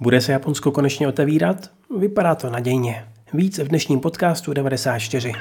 Bude 0.00 0.20
se 0.20 0.32
Japonsko 0.32 0.72
konečně 0.72 1.08
otevírat? 1.08 1.70
Vypadá 1.98 2.34
to 2.34 2.50
nadějně. 2.50 3.04
Víc 3.32 3.58
v 3.58 3.68
dnešním 3.68 4.00
podcastu 4.00 4.52
94. 4.52 5.32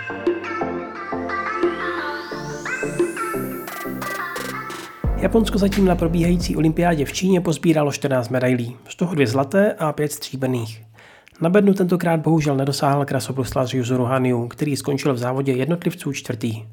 Japonsko 5.18 5.58
zatím 5.58 5.86
na 5.86 5.96
probíhající 5.96 6.56
olympiádě 6.56 7.06
v 7.06 7.14
Číně 7.14 7.42
pozbíralo 7.42 7.92
14 7.92 8.30
medailí, 8.30 8.76
z 8.90 8.96
toho 8.96 9.16
dvě 9.16 9.28
zlaté 9.28 9.74
a 9.74 9.94
pět 9.94 10.12
stříbrných. 10.12 10.84
Na 11.42 11.50
bednu 11.50 11.74
tentokrát 11.74 12.20
bohužel 12.20 12.56
nedosáhl 12.56 13.06
krasobruslař 13.06 13.74
Yuzuru 13.74 14.04
Haniu, 14.04 14.48
který 14.48 14.76
skončil 14.76 15.14
v 15.14 15.18
závodě 15.18 15.52
jednotlivců 15.52 16.14
čtvrtý. 16.14 16.66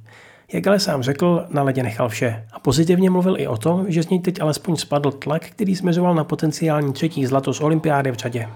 Jak 0.52 0.66
ale 0.66 0.80
sám 0.80 1.02
řekl, 1.02 1.46
na 1.50 1.62
ledě 1.62 1.82
nechal 1.82 2.08
vše. 2.08 2.44
A 2.52 2.60
pozitivně 2.60 3.10
mluvil 3.10 3.40
i 3.40 3.46
o 3.46 3.56
tom, 3.56 3.84
že 3.88 4.02
z 4.02 4.08
něj 4.08 4.20
teď 4.20 4.40
alespoň 4.40 4.76
spadl 4.76 5.10
tlak, 5.10 5.42
který 5.46 5.76
směřoval 5.76 6.14
na 6.14 6.24
potenciální 6.24 6.92
třetí 6.92 7.26
zlato 7.26 7.54
z 7.54 7.60
olympiády 7.60 8.10
v 8.10 8.14
řadě. 8.14 8.48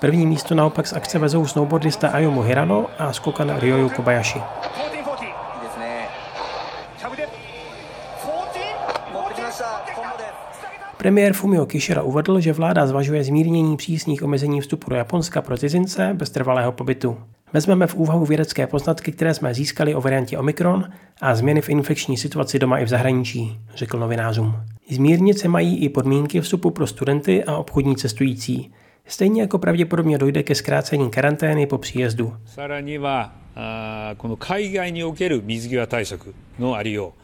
První 0.00 0.26
místo 0.26 0.54
naopak 0.54 0.86
z 0.86 0.92
akce 0.92 1.18
vezou 1.18 1.46
snowboardista 1.46 2.08
Ayumu 2.08 2.42
Hirano 2.42 2.86
a 2.98 3.12
skokan 3.12 3.56
Ryoyu 3.58 3.88
Kobayashi. 3.88 4.42
Premiér 10.96 11.32
Fumio 11.32 11.66
Kishida 11.66 12.02
uvedl, 12.02 12.40
že 12.40 12.52
vláda 12.52 12.86
zvažuje 12.86 13.24
zmírnění 13.24 13.76
přísných 13.76 14.22
omezení 14.22 14.60
vstupu 14.60 14.90
do 14.90 14.96
Japonska 14.96 15.42
pro 15.42 15.58
cizince 15.58 16.10
bez 16.14 16.30
trvalého 16.30 16.72
pobytu. 16.72 17.18
Vezmeme 17.52 17.86
v 17.86 17.94
úvahu 17.94 18.26
vědecké 18.26 18.66
poznatky, 18.66 19.12
které 19.12 19.34
jsme 19.34 19.54
získali 19.54 19.94
o 19.94 20.00
variantě 20.00 20.38
Omikron 20.38 20.84
a 21.20 21.34
změny 21.34 21.60
v 21.60 21.68
infekční 21.68 22.16
situaci 22.16 22.58
doma 22.58 22.78
i 22.78 22.84
v 22.84 22.88
zahraničí, 22.88 23.58
řekl 23.74 23.98
novinářům. 23.98 24.54
Zmírnit 24.90 25.38
se 25.38 25.48
mají 25.48 25.78
i 25.78 25.88
podmínky 25.88 26.40
vstupu 26.40 26.70
pro 26.70 26.86
studenty 26.86 27.44
a 27.44 27.56
obchodní 27.56 27.96
cestující. 27.96 28.72
Stejně 29.06 29.40
jako 29.42 29.58
pravděpodobně 29.58 30.18
dojde 30.18 30.42
ke 30.42 30.54
zkrácení 30.54 31.10
karantény 31.10 31.66
po 31.66 31.78
příjezdu. 31.78 32.36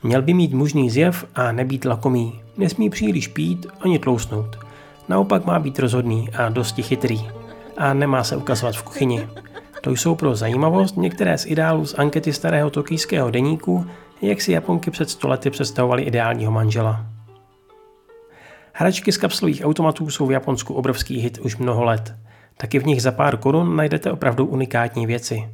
Měl 0.02 0.22
by 0.22 0.34
mít 0.34 0.52
mužný 0.52 0.90
zjev 0.90 1.24
a 1.34 1.52
nebýt 1.52 1.84
lakomý. 1.84 2.40
Nesmí 2.56 2.90
příliš 2.90 3.28
pít 3.28 3.66
ani 3.80 3.98
tlousnout. 3.98 4.58
Naopak 5.08 5.44
má 5.44 5.58
být 5.58 5.78
rozhodný 5.78 6.28
a 6.30 6.48
dosti 6.48 6.82
chytrý. 6.82 7.20
A 7.76 7.94
nemá 7.94 8.24
se 8.24 8.36
ukazovat 8.36 8.74
v 8.74 8.82
kuchyni. 8.82 9.28
To 9.88 9.92
jsou 9.92 10.14
pro 10.14 10.36
zajímavost 10.36 10.96
některé 10.96 11.38
z 11.38 11.46
ideálů 11.46 11.86
z 11.86 11.94
ankety 11.98 12.32
starého 12.32 12.70
tokijského 12.70 13.30
deníku, 13.30 13.86
jak 14.22 14.40
si 14.40 14.52
Japonky 14.52 14.90
před 14.90 15.10
stolety 15.10 15.50
představovali 15.50 16.02
ideálního 16.02 16.52
manžela. 16.52 17.06
Hračky 18.72 19.12
z 19.12 19.16
kapslových 19.16 19.64
automatů 19.64 20.10
jsou 20.10 20.26
v 20.26 20.32
Japonsku 20.32 20.74
obrovský 20.74 21.18
hit 21.18 21.38
už 21.38 21.56
mnoho 21.56 21.84
let. 21.84 22.14
Taky 22.56 22.78
v 22.78 22.86
nich 22.86 23.02
za 23.02 23.12
pár 23.12 23.36
korun 23.36 23.76
najdete 23.76 24.12
opravdu 24.12 24.46
unikátní 24.46 25.06
věci. 25.06 25.48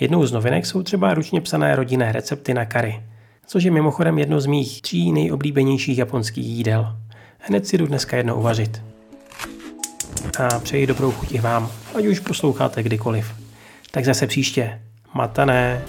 Jednou 0.00 0.26
z 0.26 0.32
novinek 0.32 0.66
jsou 0.66 0.82
třeba 0.82 1.14
ručně 1.14 1.40
psané 1.40 1.76
rodinné 1.76 2.12
recepty 2.12 2.54
na 2.54 2.64
kary, 2.64 3.02
což 3.46 3.64
je 3.64 3.70
mimochodem 3.70 4.18
jedno 4.18 4.40
z 4.40 4.46
mých 4.46 4.82
tří 4.82 5.12
nejoblíbenějších 5.12 5.98
japonských 5.98 6.46
jídel. 6.46 6.96
Hned 7.38 7.66
si 7.66 7.78
jdu 7.78 7.86
dneska 7.86 8.16
jedno 8.16 8.36
uvařit. 8.36 8.82
A 10.38 10.58
přeji 10.58 10.86
dobrou 10.86 11.12
chuť 11.12 11.32
i 11.32 11.40
vám, 11.40 11.70
ať 11.94 12.06
už 12.06 12.20
posloucháte 12.20 12.82
kdykoliv. 12.82 13.45
Tak 13.96 14.04
zase 14.04 14.26
příště. 14.26 14.80
Matané. 15.14 15.82